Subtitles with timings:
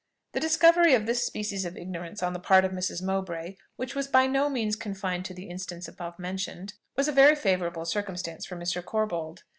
[0.31, 3.03] The discovery of this species of ignorance on the part of Mrs.
[3.03, 7.35] Mowbray, which was by no means confined to the instance above mentioned, was a very
[7.35, 8.83] favourable circumstance for Mr.
[8.83, 9.43] Corbold.